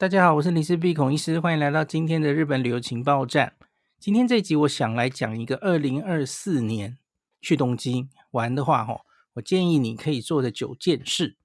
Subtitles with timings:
[0.00, 3.54] 大家好，我是林氏璧孔医师，欢迎来到今天的日本旅游情报站。
[3.98, 6.96] 今天这一集，我想来讲一个二零二四年
[7.40, 9.00] 去东京玩的话，哈，
[9.32, 11.36] 我建议你可以做的九件事。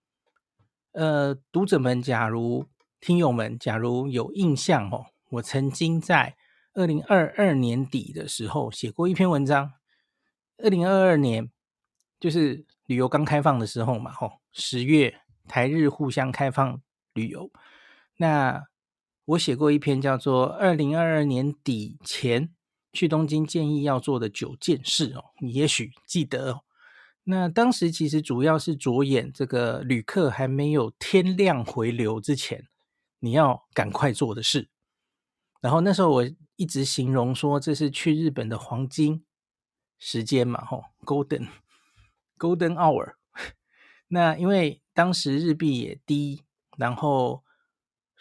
[0.92, 2.68] 呃，读者们，假如
[3.02, 6.36] 听友们，假如有印象，哦，我曾经在
[6.76, 9.74] 二零二二年底的时候写过一篇文章。
[10.60, 11.50] 二零二二年
[12.20, 16.80] 就是旅游刚开放的时候嘛，吼，十月台日互相开放
[17.16, 17.50] 旅游。
[18.18, 18.66] 那
[19.26, 22.54] 我写过一篇叫做《二零二二年底前
[22.92, 26.62] 去东京建议要做的九件事》哦，你也许记得哦。
[27.24, 32.68] 那当时其实主要是着眼这个旅客还没有天亮回流之前，
[33.20, 34.70] 你要赶快做的事。
[35.62, 39.24] 然后那时候我一直形容说，这是去日本的黄金
[39.98, 41.48] 时间嘛，吼，Golden
[42.38, 43.14] Golden Hour。
[44.10, 46.44] 那因为当时日币也低，
[46.78, 47.43] 然后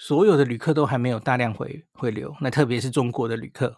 [0.07, 3.77] 所有的旅客都还没有大量回回流，那特别是中国的旅客，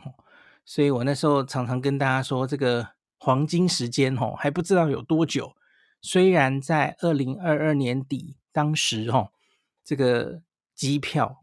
[0.64, 2.94] 所以我那时候常常跟大家说这个。
[3.16, 5.56] 黄金时间吼还不知道有多久，
[6.02, 9.28] 虽然在二零二二年底当时吼
[9.82, 10.42] 这个
[10.74, 11.42] 机票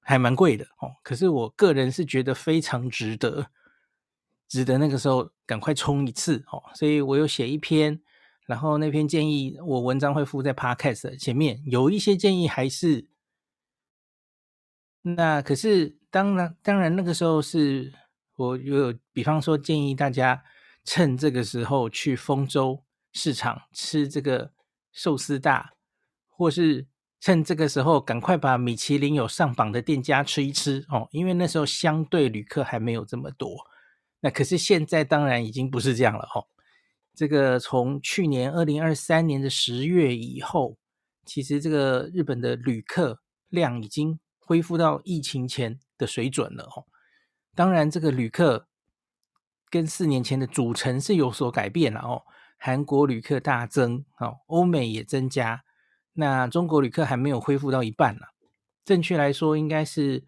[0.00, 3.46] 还蛮贵的哦，可是我个人是觉得非常值得，
[4.48, 7.98] 值得那个时候赶快冲一次哦，所以我有写一篇，
[8.44, 13.06] 然后那篇建议我文章会附在 Podcast 前面，有一些建议还是
[15.16, 17.92] 那可是当然当然那个时候是
[18.36, 20.42] 我有比方说建议大家。
[20.84, 24.52] 趁这个时候去丰州市场吃这个
[24.90, 25.74] 寿司大，
[26.26, 26.86] 或是
[27.20, 33.54] 趁这个时候赶快把米其林有上榜的店家吃一吃哦，因为那时候相对旅客还没有这么多。
[34.20, 36.46] 那可是现在当然已经不是这样了哦。
[37.14, 40.78] 这个从去年二零二三年的十月以后，
[41.26, 43.20] 其实这个日本的旅客
[43.50, 46.86] 量已经恢复到疫情前的水准了哦。
[47.54, 48.64] 当然，这个旅客。
[49.70, 52.22] 跟四年前的组成是有所改变了哦，
[52.56, 55.62] 韩国旅客大增，哦，欧美也增加，
[56.14, 58.22] 那中国旅客还没有恢复到一半呢。
[58.82, 60.24] 正确来说，应该是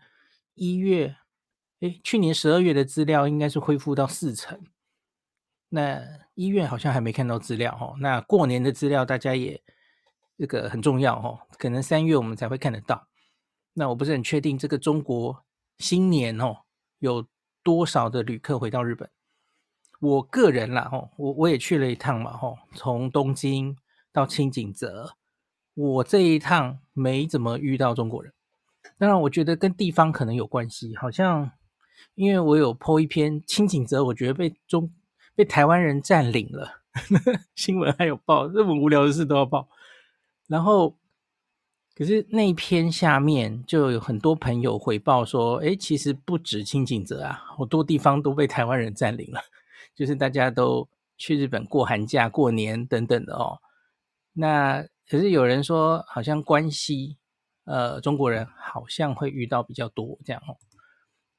[0.52, 1.16] 一月，
[1.80, 4.60] 诶，去年十二月的资料应该是恢复到四成，
[5.70, 6.02] 那
[6.34, 7.96] 一月好像还没看到资料哦。
[7.98, 9.62] 那过年的资料大家也
[10.36, 13.08] 这个很重要哦，可能三月我们才会看得到。
[13.74, 15.44] 那我不是很确定这个中国
[15.78, 16.58] 新年哦
[16.98, 17.26] 有
[17.62, 19.08] 多少的旅客回到日本。
[20.00, 23.76] 我个人啦，吼，我我也去了一趟嘛，吼，从东京
[24.12, 25.14] 到青井泽，
[25.74, 28.32] 我这一趟没怎么遇到中国人。
[28.96, 31.52] 当然，我觉得跟地方可能有关系，好像
[32.14, 34.90] 因为我有 po 一篇青井泽，我觉得被中
[35.34, 36.80] 被台湾人占领了，
[37.54, 39.68] 新闻还有报，这么无聊的事都要报。
[40.48, 40.96] 然后，
[42.00, 49.38] 可是那一篇下面就有很多朋友回报说，哎，其实不止轻井泽啊，好多地方都被台湾人占领了。
[49.94, 53.60] 就是大家都去日本过寒假、过年等等的哦。
[54.32, 57.18] 那可是有人说，好像关西
[57.64, 60.56] 呃中国人好像会遇到比较多这样哦。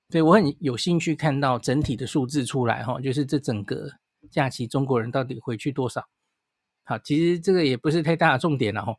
[0.10, 3.90] 所以我很有兴趣看到整体的数字出来哈，就是这整个
[4.30, 6.08] 假期中国人到底回去多少？
[6.84, 8.96] 好，其实这个也不是太大的重点了哈。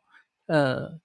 [0.47, 0.99] 呃，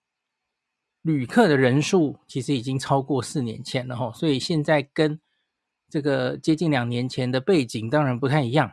[1.08, 5.18] 旅客的人数其实已经超过四年前了哈，所以现在跟
[5.88, 8.70] 这个接近两年前的背景当然不太一样，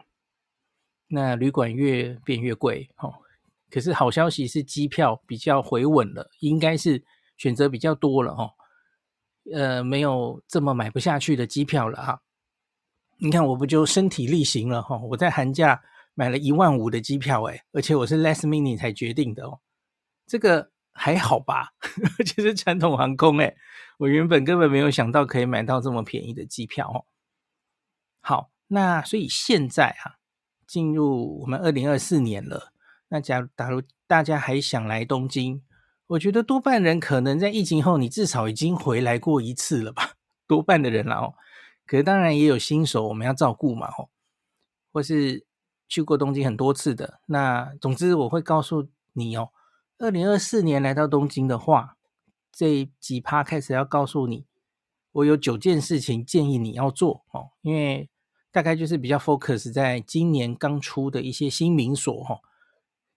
[1.07, 3.13] 那旅馆越变越贵哦。
[3.71, 7.01] 可是好消息是机票比较回稳了，应该是
[7.37, 8.51] 选择比较多了哦。
[9.53, 12.21] 呃，没有这么买不下去的机票了哈。
[13.17, 14.97] 你看我不就身体力行了哈？
[14.97, 15.81] 我在寒假
[16.15, 19.57] 买了一万五的机票诶，而且我是 last minute 才决定的哦。
[20.27, 21.73] 这个还好吧？
[22.25, 23.55] 就是传统航空诶。
[23.99, 27.05] 我原本根本没有想到可以买到这么便宜的机票哦。
[28.21, 30.17] 好，那所以现在啊，
[30.65, 32.73] 进入我们二零二四年了。
[33.09, 35.61] 那假如假如大家还想来东京，
[36.07, 40.13] 我觉得多半人可能在疫情后，你至少已经回来过一次了吧？
[40.47, 41.35] 多半的人了哦。
[41.85, 44.09] 可是当然也有新手，我们要照顾嘛哦。
[44.91, 45.45] 或是
[45.87, 49.51] 去过东京很多次的，那总之我会告诉你哦，
[49.97, 51.97] 二零二四年来到东京的话。
[52.57, 54.45] 这几趴开始要告诉你，
[55.11, 58.09] 我有九件事情建议你要做哦，因为
[58.49, 62.39] 大概就是比较 focus 在今年刚出的一些新名所哈。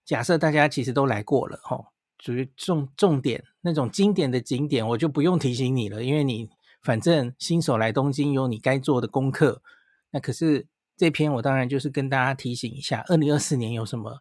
[0.05, 6.51] 假设大家其实都来过了哈，属于重重点那种经典的景点，我就不用提醒你了，因为你
[6.83, 9.63] 反正新手来东京有你该做的功课。
[10.11, 10.67] 那可是
[10.97, 14.19] 这篇我当然就是跟大家提醒一下，二零二四年有什么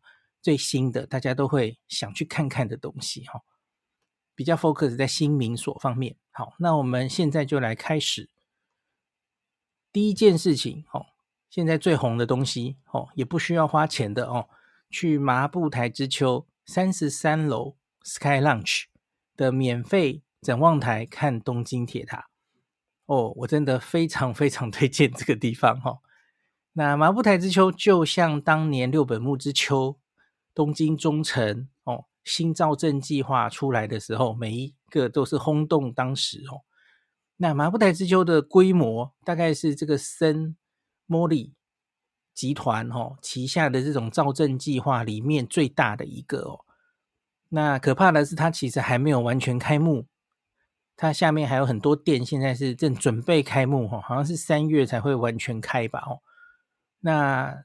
[0.48, 3.42] 最新的，大家都会想去看看的东西哈。
[4.34, 6.16] 比较 focus 在新民所方面。
[6.32, 8.30] 好，那我们现在就来开始
[9.92, 11.08] 第一件事情哦。
[11.50, 14.48] 现在最红的东西哦，也不需要花钱的哦，
[14.90, 18.86] 去麻布台之丘三十三楼 Sky Lounge
[19.36, 22.30] 的免费展望台看东京铁塔
[23.08, 26.00] 哦，我真的非常非常推荐这个地方哈、哦。
[26.72, 30.00] 那麻布台之丘就像当年六本木之丘、
[30.58, 36.66] 东京中城哦，新造镇计划出来的时候，每一个都是轰动当时哦。
[37.36, 40.56] 那麻布袋之丘的规模大概是这个森
[41.06, 41.54] 莫里
[42.34, 46.66] 集团哦旗下的这种造镇计划里面最大的一个哦。
[47.50, 50.08] 那可怕的是，它其实还没有完全开幕，
[50.96, 56.22] 它下面还有很多店，现在是正准备开幕哦，好像是三月才会完全开吧哦。
[57.02, 57.64] 那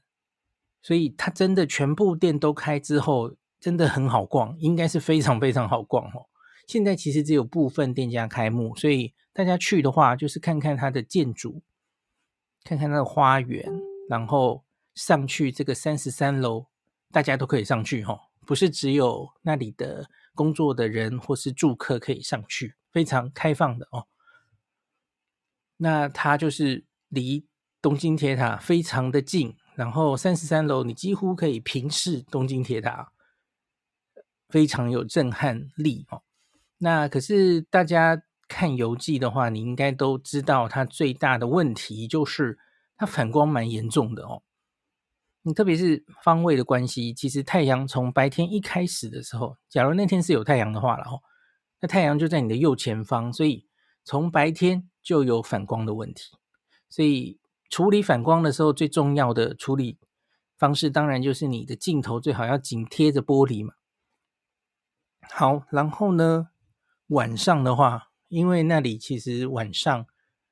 [0.83, 6.27] 所以它真的全部店都开之后，真的很好逛，应该是非常非常好逛哦。
[6.67, 11.63] 现在其实只有部分店家开幕，所以大家去的话，就是看看它的建筑，
[12.63, 13.65] 看看它的花园，
[14.09, 14.63] 然后
[14.93, 16.67] 上去这个三十三楼，
[17.11, 24.07] 大家都可以上去哦，不是只有那里的工作的人或是住客可以上去，非常开放的哦。
[25.77, 27.47] 那它就是离。
[27.81, 33.11] 东京铁塔非常的近，然后三十三楼你几乎可以平视东京铁塔，
[34.49, 36.21] 非常有震撼力哦。
[36.77, 42.59] 那可是大家看游记的话，你应该都知道它最大的问题就是
[42.95, 44.43] 它反光蛮严重的哦。
[45.41, 51.21] 你特别是方位的关系，其实太阳从白天一开始的时候，假如那天是有太阳的话了哦，
[51.81, 53.67] 那太阳就在你的右前方，所以
[54.03, 56.37] 从白天就有反光的问题，
[56.89, 57.39] 所以。
[57.73, 59.97] 处理反光的时候，最重要的处理
[60.55, 63.73] 方式，当然就是你的镜头最好要紧贴着玻璃嘛。
[65.27, 66.49] 好，然后呢，
[67.07, 70.05] 晚上的话，因为那里其实晚上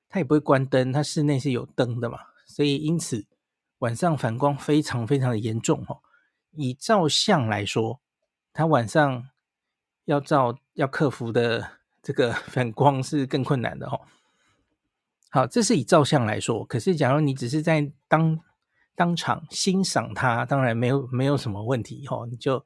[0.09, 3.27] 它也不会关灯，它室内是有灯的嘛，所以因此
[3.77, 6.00] 晚上反光非常非常的严重哦。
[6.53, 8.01] 以照相来说，
[8.51, 9.29] 它晚上
[10.06, 14.01] 要照要克服的这个反光是更困难的哦。
[15.33, 16.66] 好，这是以照相来说。
[16.66, 18.38] 可是，假如你只是在当
[18.95, 22.25] 当场欣赏它，当然没有没有什么问题哈。
[22.30, 22.66] 你就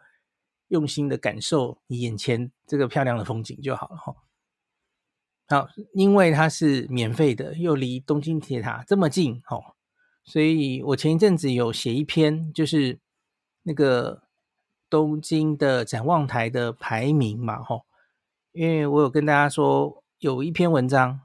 [0.70, 4.16] 用心的感受你眼前这个漂亮的风景就好了哈。
[5.48, 9.76] 好，因为它是免费的，又离东京铁塔这么近哈，
[10.24, 13.00] 所以我前一阵子有写一篇，就是
[13.62, 14.24] 那个
[14.90, 17.82] 东京的展望台的排名嘛哈。
[18.54, 21.22] 因为我有跟大家说，有一篇文章。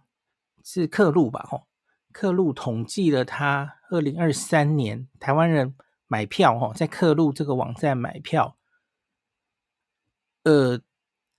[0.72, 1.44] 是客路吧？
[1.50, 1.66] 吼，
[2.12, 5.74] 客路统计了他二零二三年台湾人
[6.06, 8.56] 买票，吼，在客路这个网站买票，
[10.44, 10.80] 呃，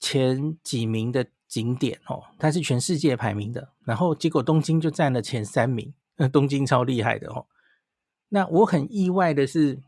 [0.01, 7.47] 前几名的景点，哦，它是全世界排名的，然后结果东京就占了前三名，呃，东京超厉害的，哦。
[8.27, 9.81] 那我很意外的是，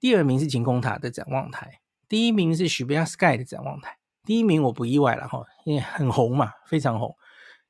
[0.00, 7.14] 第二名是晴空塔的展望台，第一名是许贝尔 Sky 的展望台，第一名我不意外了，哈，因为很红嘛，非常红。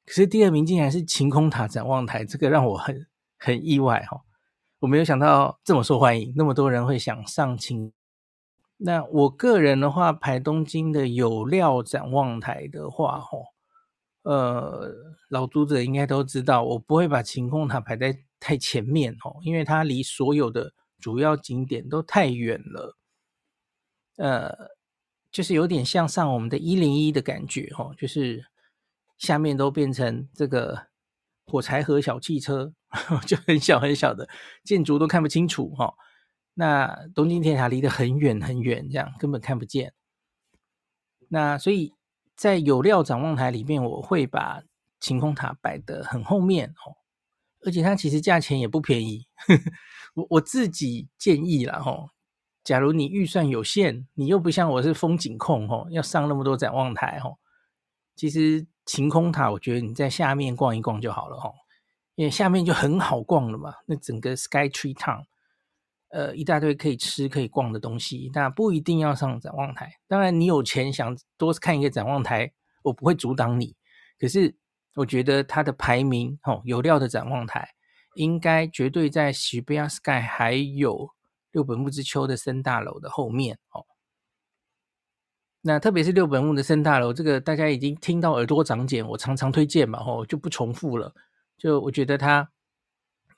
[0.06, 3.08] 可是第二名竟然是晴空塔展望台，这个让我很
[3.38, 4.22] 很意外哈！
[4.78, 7.92] 我没有想到这么受欢迎，那么多人会想上晴。
[8.76, 13.38] 那我个人的话，排东京的有料展望台的话，哈，
[14.22, 14.94] 呃，
[15.28, 22.96] 老读者应该都知道，我不会把晴空塔排在太前面哦，因为它离所有的主要景点都太远了。
[24.18, 24.54] 呃，
[25.32, 28.44] 就是有点像上我们的一零一的感觉哦，就是。
[29.18, 30.88] 下面都变成这个
[31.46, 32.74] 火柴盒小汽车，
[33.26, 34.28] 就很小很小的
[34.64, 35.94] 建筑都看不清楚哈。
[36.54, 39.94] 那东京铁塔离得很远很远，这样根本看不见。
[41.28, 41.94] 那所以
[42.36, 44.62] 在有料展望台里面，我会把
[45.00, 46.96] 晴空塔摆得很后面哦，
[47.64, 49.26] 而且它其实价钱也不便宜。
[50.14, 52.10] 我我自己建议啦哈，
[52.64, 57.38] 假如你预算有限，你又不像我是风景控哦，要上那么多展望台哦，
[58.14, 58.66] 其实。
[58.86, 61.52] 晴空塔，我觉得你在下面逛一逛就好了哈，
[62.14, 63.74] 因为下面就很好逛了嘛。
[63.86, 65.24] 那整个 Sky Tree Town，
[66.10, 69.92] 呃，一大堆可以吃可以逛的东西，那不一定要上展望台。
[70.06, 72.52] 当然，你有钱想多看一个展望台，
[72.84, 73.76] 我不会阻挡你。
[74.18, 74.56] 可是，
[74.94, 77.68] 我觉得它的排名哦，有料的展望台
[78.14, 81.10] 应该绝对在 s h i b a Sky 还有
[81.50, 83.84] 六本木之丘的森大楼的后面哦。
[85.62, 91.12] 那特别是六本木的森大楼，这个大家已经听到耳朵长茧，我常常推荐嘛，吼就不重复了。
[91.58, 92.50] 就我觉得它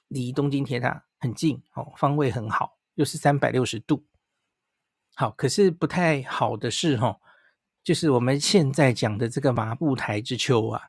[0.09, 4.05] 离东京铁塔很近，哦，方位很好，又是三百六十度。
[5.15, 7.19] 好，可是不太好的是，哈，
[7.83, 10.83] 就是我们现在讲的这个麻布台之丘啊，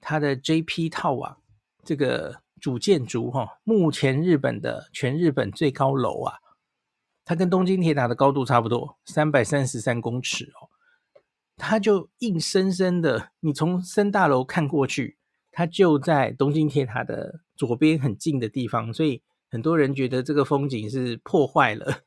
[0.00, 1.36] 它的 JP 套啊，
[1.84, 6.38] 这个主建筑哈、哦，目前日本的全日本最高楼啊，
[7.24, 10.68] 它跟东京铁塔的高度差不多，三百三十三公尺哦。
[11.56, 15.18] 它就硬生生的，你从森大楼看过去，
[15.52, 22.02] 它就在东京铁塔的左边很近的地方，所以很多人觉得这个风景是破坏了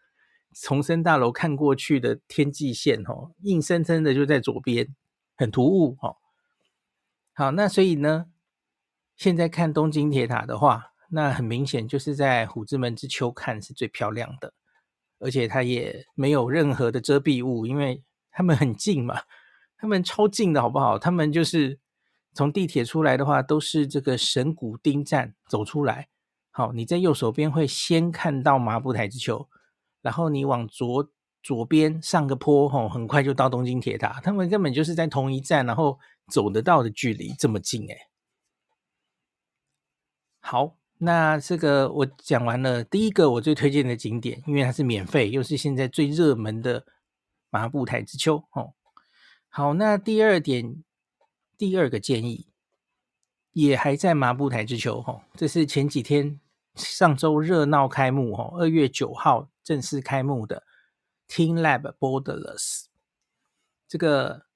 [0.54, 4.94] 从森大楼看过去的天际线哦，硬生生的就在左边，
[5.38, 6.18] 很突兀哦。
[7.34, 8.26] 好，那所以呢，
[9.16, 14.54] 现在看东京铁塔的话，那很明显就是在虎之门之丘看是最漂亮的，
[15.26, 19.24] 而且它也没有任何的遮蔽物，因为他们很近嘛。
[19.76, 21.00] 他们超近的好不好？
[21.00, 21.80] 他们就是
[22.34, 26.08] 从地铁出来的话，都是这个神谷町站走出来。
[26.52, 29.50] 好，你在右手边会先看到麻布台之丘，
[30.02, 31.12] 然后你往左
[31.44, 34.22] 左边上个坡，吼，很快就到东京铁塔。
[34.22, 36.00] 他们根本就是在同一站，然后
[36.32, 37.98] 走得到的距离这么近，哎。
[40.40, 46.84] 好，那这个我讲完了第一个我最推荐的景点，因为它是免费，又是现在最热门的
[47.52, 48.74] 麻布台之丘，哦。
[49.48, 50.84] 好，那第二点，
[51.58, 52.48] 第二个建议
[53.54, 56.40] 也还在麻布台之丘哈，这是前几天
[56.74, 60.64] 上周热闹开幕哈，二月九号正式开幕的
[61.30, 62.86] teamLab Borderless。
[63.88, 64.48] 这个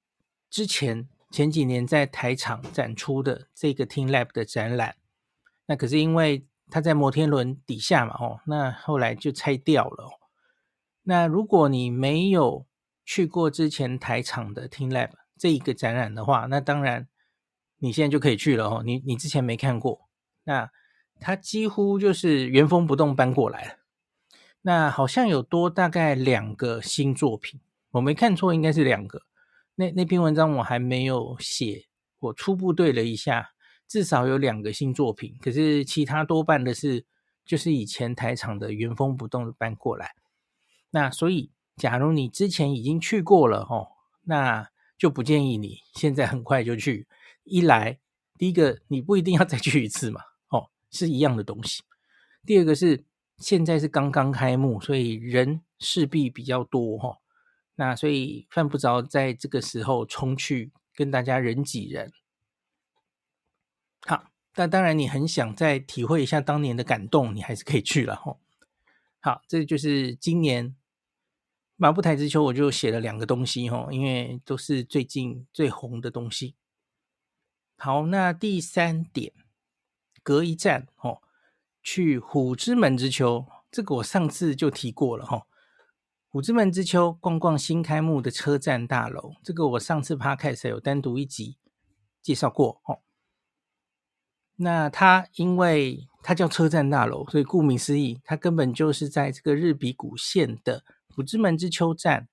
[0.50, 4.96] 之前前几年在台场展出的这个 teamLab 的展览，
[5.70, 10.18] 那可是因为它在摩天轮底下嘛，哦，那后来就拆掉了。
[11.04, 12.66] 那如果你没有
[13.04, 17.06] 去过之前台场的 teamLab 这一个展览的话，那当然
[17.78, 18.82] 你现在就可以去了哦。
[18.84, 20.08] 你你之前没看过，
[20.42, 20.68] 那
[21.20, 23.74] 它几乎就是原封不动搬过来了。
[24.62, 27.60] 那好像有多大概两个新作品，
[27.92, 29.22] 我没看错，应该是两个。
[29.76, 31.86] 那那篇文章我还没有写，
[32.18, 33.52] 我初步对了一下，
[33.90, 35.36] 至少有两个新作品。
[35.42, 37.04] 可是其他多半的是
[37.44, 40.14] 就是以前台场的原封不动的搬过来。
[40.92, 41.50] 那所以。
[41.76, 43.88] 假如你之前已经去过了哦，
[44.24, 44.68] 那
[44.98, 47.08] 就不建议你现在很快就去。
[47.44, 47.98] 一来，
[48.36, 50.20] 第一个你不一定要再去一次嘛，
[50.50, 51.82] 哦，是一样的东西。
[52.44, 53.02] 第二个是
[53.38, 57.16] 现在是刚刚开幕，所以人势必比较多哈。
[57.76, 62.12] 那所以犯不着在这个时候冲去跟大家人挤人。
[64.06, 68.36] 好，那当然你很想再体会一下当年的感动，你还是可以去了哈。
[69.20, 70.74] 好，这就是今年。
[71.82, 76.54] 麻布台之丘，我就写了两个东西哈，因为都是最近最红的东西。
[77.78, 79.32] 好，那第三点，
[80.22, 81.22] 隔一站哦，
[81.82, 85.46] 去虎之门之丘，这个我上次就提过了哈。
[86.28, 91.56] 虎之门之丘逛逛新开幕的车站大楼，这个我上次 Podcast 有单独一集
[92.20, 93.00] 介绍过哦。
[94.62, 100.84] 那它因为它叫车站大楼，所以顾名思义，它根本就是在这个日比谷线的。
[101.08, 102.28] 虎之门之丘站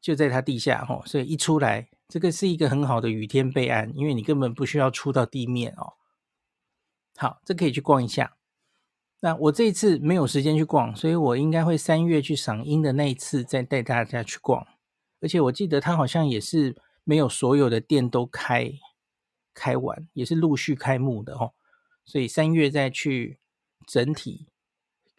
[0.00, 5.94] 就在它地下哦，所以一出来，这个是一个很好的雨天备案，因为你根本不需要出到地面哦。
[7.16, 8.36] 好，这可以去逛一下。
[9.20, 14.66] 那我这一次没有时间去逛，所以我应该会三月去赏樱的那一次再带大家去逛。
[15.20, 18.70] 而且我记得它好像也是没有所有的店都开
[19.58, 21.52] 开完，也是陆续开幕的哦。
[22.04, 23.38] 所以三月再去
[23.86, 24.46] 整体。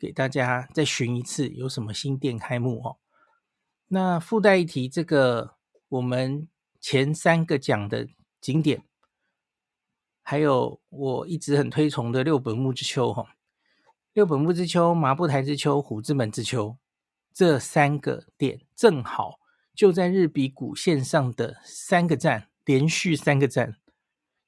[0.01, 2.98] 给大家再寻一次有什么新店开幕哦。
[3.89, 5.55] 那附带一提，这个
[5.89, 6.48] 我们
[6.79, 8.08] 前三个讲的
[8.39, 8.81] 景点，
[10.24, 13.36] 还有我一直很推崇的六本木之丘哈，
[14.13, 16.77] 六本木之丘、麻布台之丘、虎之门之丘
[17.34, 19.41] 这三个点，正好
[19.75, 23.75] 就在日比谷线上的三个站，连续三个站，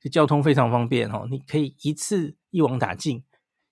[0.09, 3.23] 交通非常方便哦，你可以一次一网打尽。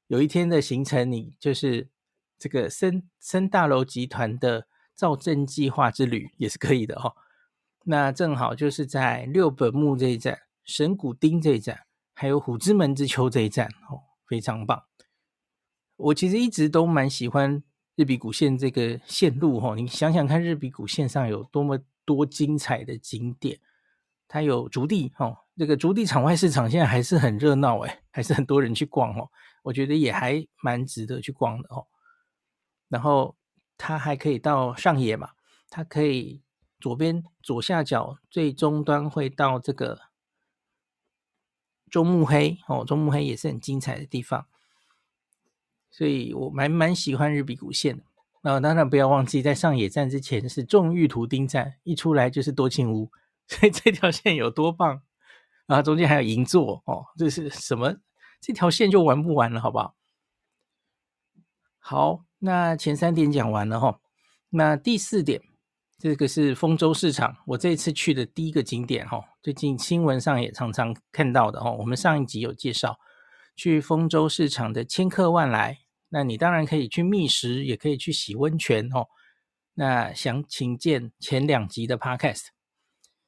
[0.07, 1.89] 有一天的行程，你就是
[2.37, 7.15] 这个森森大楼集团的造镇计划之旅也是可以的哦。
[7.85, 14.83] 那正好就是在六本木这一站、神谷町这一站，还有虎之门之丘这一站哦，非常棒。
[15.95, 17.63] 我其实一直都蛮喜欢
[17.95, 19.75] 日比谷线这个线路哦。
[19.75, 23.59] 你想想看，日比谷线上有多么多精彩的景点，
[24.27, 29.29] 它有竹地哦，这个筑地场外市场现在还是很热闹诶，还是很多人去逛哦。
[29.63, 31.85] 我觉得也还蛮值得去逛的哦，
[32.87, 33.35] 然后
[33.77, 35.31] 它还可以到上野嘛，
[35.69, 36.41] 它可以
[36.79, 39.99] 左边左下角最终端会到这个
[41.89, 44.45] 中目黑哦，中目黑也是很精彩的地方，
[45.91, 48.03] 所以我蛮蛮喜欢日比谷线的。
[48.43, 53.11] 那当然不要忘记，在上野站之前是重玉图町站，一出来就是多庆屋，
[53.45, 55.01] 所以这条线有多棒，
[55.69, 57.95] 然后中间还有银座哦，这是什么？
[58.41, 59.93] 这条线就玩不完了，好不好？
[61.77, 63.99] 好，那前三点讲完了哈，
[64.49, 65.39] 那第四点，
[65.99, 72.97] 这个是丰州市场，我这一次去的第一个景点哈，最近新闻上也常常看到的哈，我们上一集有介绍，
[73.55, 75.77] 去丰州市场的千客万来，
[76.09, 79.05] 那你当然可以去觅食，也可以去洗温泉哦。
[79.75, 82.47] 那详情见前两集的 Podcast。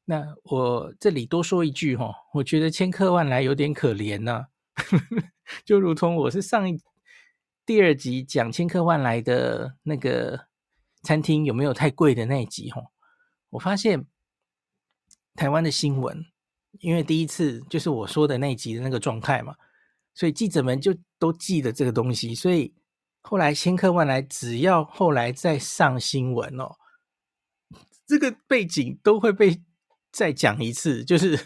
[0.06, 4.48] 那我这里多说一句哈，我觉得千客万来有点可怜呢、啊，
[5.64, 6.82] 就如同我是上一。
[7.64, 10.48] 第二集讲千客万来的那个
[11.04, 12.88] 餐厅有没有太贵的那一集吼，
[13.52, 14.06] 我发现
[15.36, 16.26] 台湾的新闻，
[16.80, 19.56] 因为第一次就是我说的那一集的那个状态嘛，
[20.16, 22.74] 所以记者们就都记得这个东西，所以
[23.22, 26.76] 后来千客万来只要后来再上新闻哦，
[28.08, 29.62] 这个背景都会被
[30.12, 31.38] 再讲一次，就是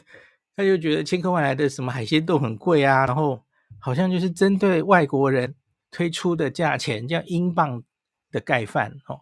[0.55, 3.43] 他就觉得千客万来的什么海鲜都很贵啊，然后
[3.79, 5.55] 好像就是针对外国人。
[5.91, 7.81] 推出的价钱叫英镑
[8.29, 9.21] 的盖饭哦，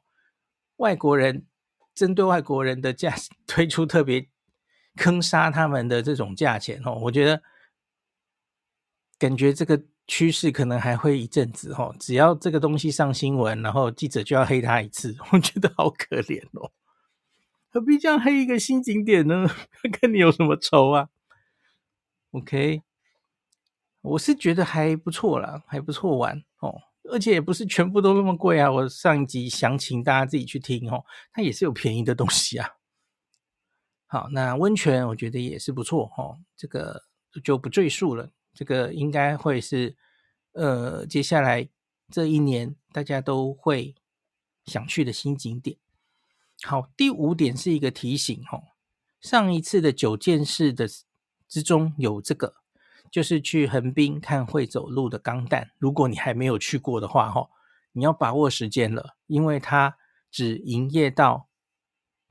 [0.77, 1.45] 外国人
[1.93, 3.13] 针对外国人的价
[3.45, 4.27] 推出特别
[4.95, 7.43] 坑杀他们的这种价钱哦，我觉得
[9.19, 16.71] 感觉这个趋势可能还会一阵子哦，只要这个东西上新闻，然后记者就要黑他一次， 我觉得好可怜哦，
[17.73, 19.47] 何必这样黑一个新景点呢？
[19.99, 21.09] 跟你有什么仇啊
[22.31, 22.83] ？OK。
[24.01, 26.75] 我是觉得还不错啦，还不错玩哦，
[27.09, 28.69] 而且也不是全部都那么贵啊。
[28.69, 32.69] 我上一集详情大家自己去听哦，它也是有便宜的东西啊。
[34.05, 37.05] 好，那温泉我觉得也是不错哦，这个
[37.43, 38.29] 就不赘述了。
[38.53, 39.95] 这个应该会是
[40.51, 41.67] 呃接下来
[42.11, 43.95] 这一年大家都会
[44.65, 45.77] 想去的新景点。
[46.63, 48.63] 好，第五点是一个提醒哦，
[49.21, 50.87] 上一次的九件事的
[51.47, 52.55] 之中有这个。
[53.11, 57.47] 就是去横滨看会走路的钢弹，如果你还没有去过的话，哈，
[57.91, 59.97] 你要把握时间了，因为它
[60.31, 61.47] 只营业到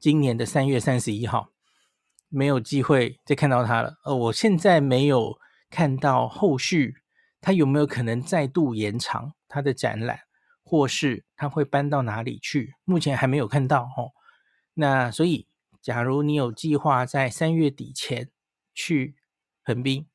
[0.01, 1.51] 今年的三月三十一号，
[2.29, 4.01] 没有机会再看到它了。
[4.05, 5.39] 呃，我现在没有
[5.71, 6.97] 看到后续，
[7.41, 10.23] 它有没有可能再度延长它的展览，
[10.65, 12.75] 或是它会搬到哪里去？
[12.83, 14.11] 目前还没有看到，哈。
[14.75, 15.47] 那所以，
[15.81, 18.31] 假如你有计划在三月底前
[18.75, 19.17] 去
[19.63, 20.07] 横滨，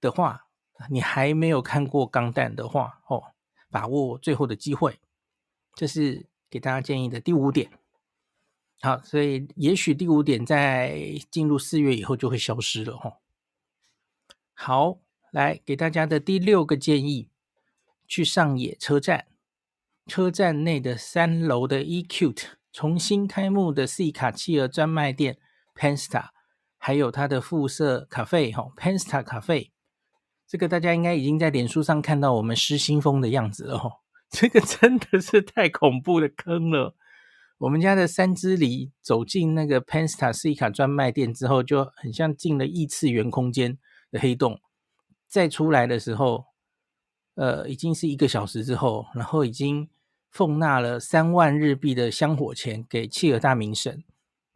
[0.00, 0.46] 的话，
[0.90, 3.34] 你还没有看过钢弹的话，哦，
[3.70, 5.00] 把握最后的机会，
[5.74, 7.70] 这是给大家建议的第五点。
[8.80, 13.16] 好，所以也许第五点在进入四月以后就会消失了，哈、哦。
[14.54, 14.98] 好，
[15.30, 17.28] 来给大家的第六个建议，
[18.06, 19.26] 去上野车站，
[20.06, 25.36] 车站内的三楼的 ECute 重新开幕的 C 卡企鹅专卖店
[25.74, 26.28] Pensta，
[26.76, 29.72] 还有它的副设咖啡，哈，Pensta 咖啡。
[30.46, 33.94] 这个大家应该已经在脸书上看到我们失心疯的样子了哦，
[34.30, 36.94] 这个真的是太恐怖的坑了。
[37.58, 43.76] 我们家的三只梨走进那个 Pensta Suica 专卖店之后，就很像进了异次元空间
[44.12, 44.60] 的黑洞。
[45.26, 46.44] 再出来的时候，
[47.34, 49.90] 呃，已经是一个小时之后，然后已经
[50.30, 54.04] 奉纳了三万日币的香火钱给企鹅大名神，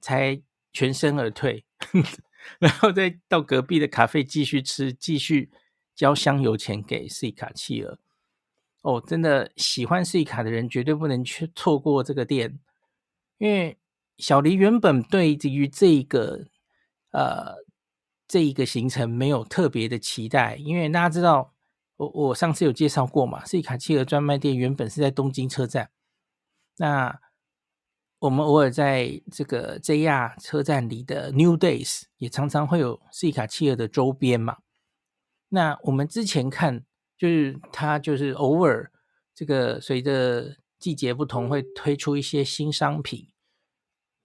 [0.00, 0.40] 才
[0.72, 1.64] 全身而退，
[2.58, 5.50] 然后再到隔壁的咖啡继续吃，继续。
[5.94, 7.98] 交香油钱给 C 卡企鹅
[8.80, 12.58] 哦，真的喜欢 C 卡的人绝对不能去错过这个店，
[13.36, 13.76] 因为
[14.16, 16.46] 小黎原本对于这个
[17.10, 17.56] 呃
[18.26, 21.51] 这一个行程没有特别的期待，因为大家知道
[22.02, 25.90] 我我上次有介绍过嘛，C 卡企鹅专卖店原本是在东京车站，
[26.78, 27.20] 那
[28.18, 34.58] 我们偶尔在这个 JR 车站里的 New Days 也常常会有 C 卡企鹅的周边嘛。
[35.50, 36.84] 那我们之前看，
[37.16, 38.90] 就是它就是偶尔
[39.32, 43.28] 这个随着季节不同会推出一些新商品。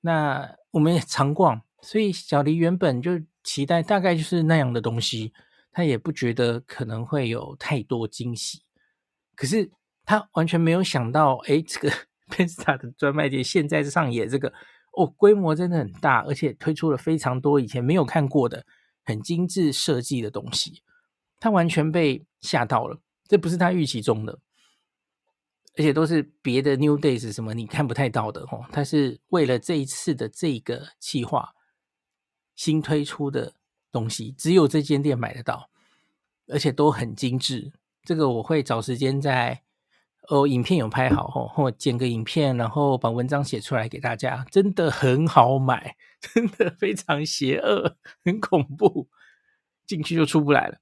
[0.02, 5.34] 那我们也常逛，所以小黎原本就期待大概就是那样的东西，
[5.78, 8.64] 他也不觉得可能会有太多惊喜。
[9.36, 9.72] 可是
[10.04, 11.92] 他完全没有想到，哎，这个
[12.30, 14.52] Pensta 的专卖店现在上演这个
[14.94, 18.66] 哦，规模真的很大，而且推出了非常多以前没有看过的
[19.06, 20.82] 很精致设计的东西。
[21.40, 24.40] 他完全被吓到了，这不是他预期中的，
[25.78, 28.66] 而且都是别的 New Days 什么你看不太到的哦。
[28.72, 31.54] 他是为了这一次的这个企划
[32.56, 33.54] 新推出的
[33.92, 35.70] 东西，只有这间店买得到，
[36.48, 37.72] 而且都很精致。
[38.04, 39.62] 这个我会找时间在
[40.30, 49.08] 哦，影片有拍好哦，或剪个影片，然后把文章写出来给大家，真的很好买， 真的非常邪恶，很恐怖，
[49.86, 50.80] 进去就出不来了。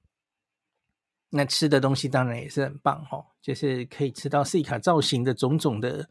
[1.30, 6.08] 那吃的东西当然也是很棒哦，就是可以吃到 C 卡造型的种种的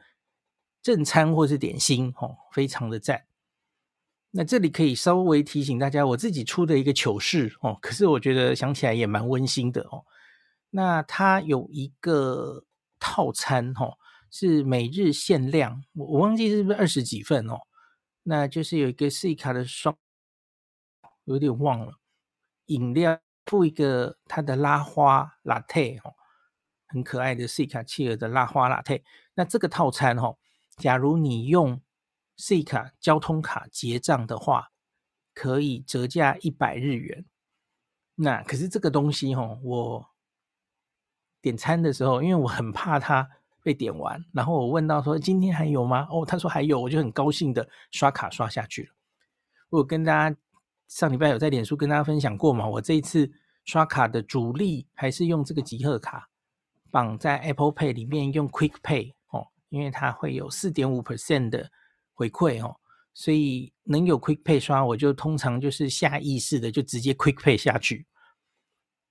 [0.82, 3.25] 正餐或是点心哦，非常的赞。
[4.38, 10.04] 那这里可以稍微提醒大家，我自己出的一个糗事哦，可是我觉得想起来也蛮温馨的哦。
[10.72, 12.66] 那它有一个
[13.00, 13.94] 套餐哦，
[14.30, 17.62] 是每日限量，我我忘记是不是二十几份哦。
[18.24, 19.96] 那就是有一个 C 卡的双，
[21.24, 21.94] 有点忘了，
[22.66, 26.14] 饮料附一个它的拉花 Latte 哦，
[26.88, 29.02] 很可爱的 C 卡企鹅的拉花 Latte。
[29.36, 30.36] 那这个套餐哦，
[30.76, 31.80] 假如你用
[32.38, 34.72] C 卡交通卡结账的话，
[35.34, 37.26] 可以折价一百日元。
[38.16, 40.10] 那可是这个东西哦，我
[41.42, 43.30] 点餐的时候，因为我很怕它
[43.62, 46.08] 被点完，然后我问到说今天还有吗？
[46.10, 48.90] 哦，他说还有，我就很高兴的刷卡刷下去了。
[49.70, 50.38] 我跟大家
[50.88, 53.30] 上礼拜有在脸书跟大家分享过嘛，我这一次
[53.66, 56.30] 刷卡的主力还是用这个集贺卡，
[56.92, 61.70] 绑在 Apple Pay 里面用 Quick Pay 哦，因为它会有四点五 percent 的。
[62.16, 62.78] 回馈哦，
[63.14, 68.08] 所以能有 Quick Pay 刷，我就通常就是下意识的就直接 Quick Pay 下去。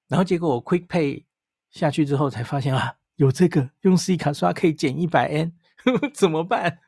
[0.09, 1.25] 然后结果我 Quick Pay
[1.71, 5.53] 下去之后，才发现啊，有这个用 C 卡刷可以减一百 N，
[6.12, 6.79] 怎么办？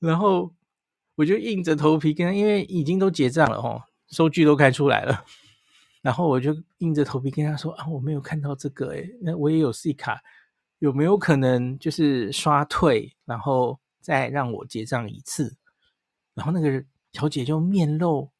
[0.00, 0.52] 然后
[1.14, 5.24] 我就硬着头皮跟，因为已经都结账了哦，收据都开出来了。
[6.02, 10.20] 然后我就硬着头皮跟他说啊，我没有看到这个诶，那我也有 C 卡，
[10.80, 13.16] 有没有可能就是刷退？
[13.24, 13.78] 然后。
[14.04, 15.56] 再让我结账一次，
[16.34, 18.30] 然后那个小姐就面露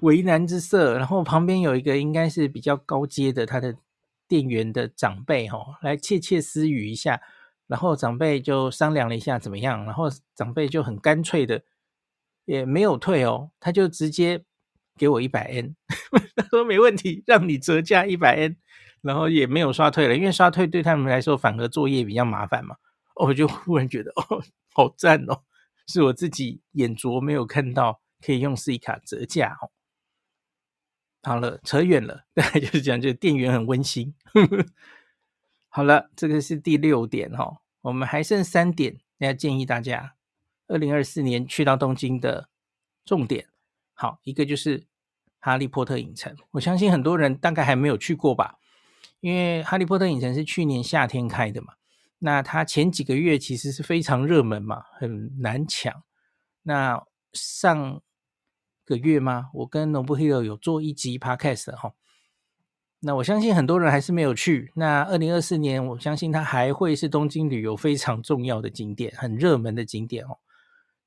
[0.00, 3.76] 为难之色，然后旁边有一个应该是比较高阶的他的
[4.26, 7.22] 店员的长辈哈，来窃窃私语一下，
[7.68, 11.62] 然后长辈就商量了一下怎么样，然后长辈就很干脆的
[12.44, 14.42] 也没有退哦，他就直接
[14.96, 15.76] 给我一百 N，
[16.34, 18.56] 他说没问题，让你折价一百 N，
[19.00, 22.76] 然后也没有刷退了，因为刷退对他们来说反而作业比较麻烦嘛。
[23.16, 25.42] 我就忽然觉得哦，好赞哦！
[25.86, 29.70] 是我自己眼拙没有看到可以用 C 卡折价哦。
[31.22, 34.14] 好了，扯远了， 大概就是讲，这个店员很温馨。
[35.68, 40.14] 好了，这个是第六点哦，我们还剩三点，要建议大家
[40.68, 42.48] 二零二四年去到东京的
[43.04, 43.48] 重点。
[43.94, 44.86] 好，一个就是
[45.38, 48.58] 哈利波特影城，我相信很多人大概还没有去过吧，
[49.20, 51.74] 因为哈利波特影城是去年夏天开的嘛。
[52.18, 56.02] 那它前几个月其实是非常热门嘛，很难抢。
[56.62, 58.00] 那上
[58.84, 59.50] 个月吗？
[59.52, 61.92] 我跟 Nobuhiro 有做一集 Podcast 哈。
[63.00, 64.72] 那我相信很多人还是没有去。
[64.74, 70.38] 那二零二四年，我相信它还会是东京旅游非常重要的景点，很热门的景点哦。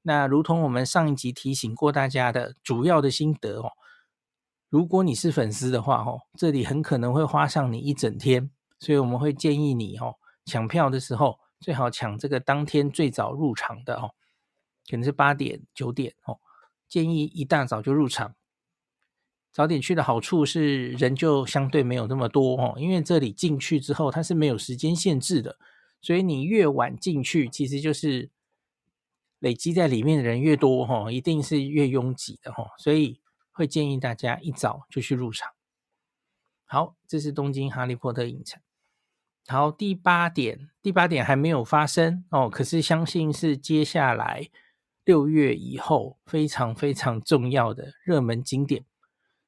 [0.03, 3.71] 那如同我们上一集提醒过大家的主要的心得哦，
[4.69, 10.15] 如果你是粉丝的话哦，这里很可能会花上你一整天，所以我们会建议你哦。
[10.49, 14.15] 抢票的时候最好抢这个当天最早入场的哦，
[14.89, 16.39] 可能是八点九点哦，
[16.87, 18.35] 建议一大早就入场。
[19.51, 25.57] 早点去的好处是人就相对没有那么多哦，因为这里进去之后它是没有时间限制的，
[26.01, 28.29] 所以你越晚进去，其实就是
[29.39, 33.19] 累积在里面的人越多哦，一定是越拥挤的哦，所以
[33.51, 35.51] 会建议大家一早就去入场。
[36.65, 38.61] 好，这是东京哈利波特影城。
[39.47, 44.47] 好，第八点，第八点还没有发生哦，可是相信是接下来
[45.03, 48.85] 六月以后非常非常重要的热门景点，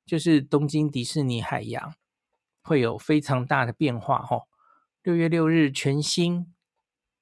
[0.04, 1.94] 就是东京迪士尼海洋
[2.64, 4.48] 会有非常大的变化哦。
[5.04, 6.52] 六月六日，全新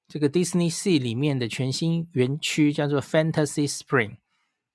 [0.08, 4.16] 这个 Disney Sea 里面的全新园区叫做 Fantasy Spring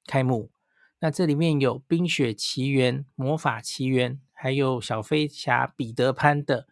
[0.06, 0.52] 开幕，
[1.00, 6.68] 那这里面有冰雪奇缘、魔法奇缘，还有小飞侠彼得潘的。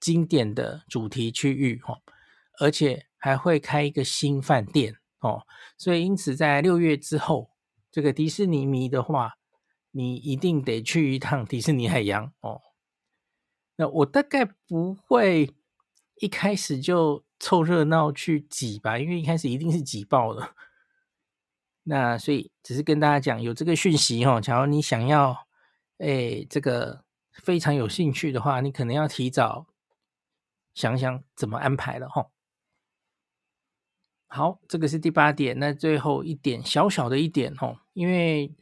[0.00, 2.00] 经典的主题区域哦，
[2.60, 5.42] 而且还会开一个新饭店哦，
[5.76, 7.50] 所以因此在六月之后，
[7.90, 9.34] 这个迪士尼迷的话，
[9.90, 12.60] 你一定得去一趟 迪士尼海洋哦。
[13.76, 15.54] 那我大概不会
[16.16, 20.54] 一开始就凑热闹去挤吧，因为一开始一定是挤爆了。
[21.84, 25.46] 那所以只是跟大家讲有这个讯息哦，假如你想要
[25.98, 29.67] 哎这个非常有兴趣的话，你可能要提早。
[30.78, 32.30] 想想怎么安排了哈。
[34.28, 35.58] 好，这个是第八点。
[35.58, 38.54] 那最后一点，小小的一点哦，因为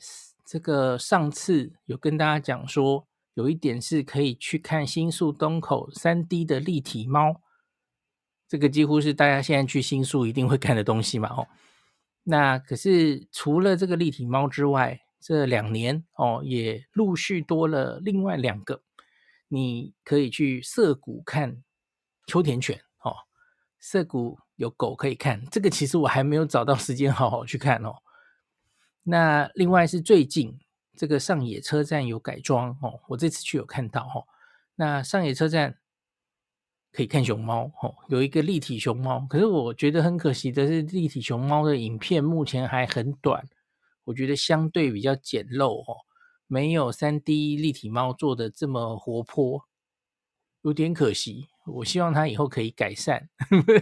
[0.46, 7.42] 这个上次有跟大家讲说，有一点是可以去看新宿东口三 D 的立体猫。
[8.48, 11.46] 这个几乎是大家现在去新宿一定会看的东西嘛，哦。
[12.22, 18.82] 那可是除了这个立体猫之外，这两年哦也陆续多了另外两个，
[19.48, 21.62] 你可以去涩谷看
[22.26, 23.14] 秋田犬哦。
[23.78, 27.94] 涩谷有狗可以看，这个其实我还没有找到时间好好去看哦。
[29.02, 30.58] 那另外是最近
[30.96, 34.26] 这个上野车站有改装哦，我这次去有看到哦。
[34.74, 35.78] 那上野车站
[36.90, 39.24] 可以看熊猫哦，有一个立体熊猫。
[39.28, 43.46] 可是我觉得很可惜的是，立体熊猫的影片目前还很短，
[44.04, 45.98] 我觉得相对比较简陋哦，
[46.46, 49.64] 没有 3D 立体猫做的这么活泼，
[50.62, 51.48] 有点可惜。
[51.66, 53.28] 我希望它以后可以改善，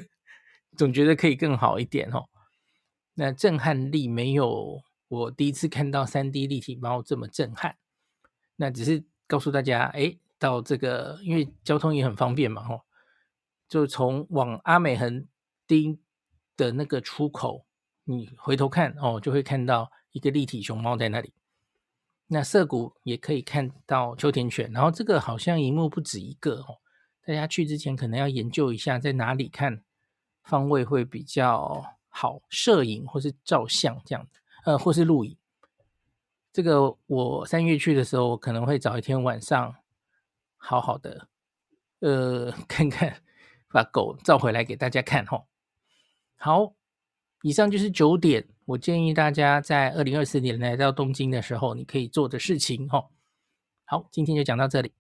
[0.77, 2.25] 总觉得可以更好一点哦。
[3.15, 4.83] 那震撼力没有。
[5.07, 7.77] 我第一次看到 3D 立体猫这么震撼，
[8.57, 12.81] 那只是告诉大家，哎，到这个因为交通也很方便嘛，吼，
[13.69, 15.29] 就从往阿美横
[15.69, 16.01] 丁
[16.57, 17.65] 的那个出口，
[18.05, 21.33] 你回头看哦，就会看到一个立体熊猫在那里。
[22.27, 26.79] 那涩谷也可以看到秋田犬，然后这个好像萤幕不止一个哦，
[27.25, 29.83] 大家去之前可能要研究一下在哪里看
[30.43, 34.27] 方位会比较好，摄影或是照相这样。
[34.65, 35.37] 呃，或是录影，
[36.51, 39.75] 这个我三月去的时候，我可能会找一天晚上，
[40.57, 41.29] 好好的，
[41.99, 43.23] 呃，看看，
[43.69, 45.47] 把狗照回来给大家看吼。
[46.37, 46.73] 好，
[47.43, 53.11] 以上就是九点，我建议大家在二零二四年来到东京的时候，你可以做的事情吼。
[53.85, 54.93] 好，今天就讲到这里。